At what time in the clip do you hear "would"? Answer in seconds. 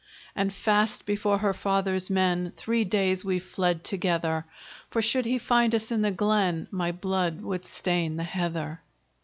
7.41-7.65